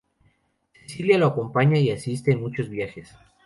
[0.87, 3.15] Celia lo acompaña y asiste en muchos viajes.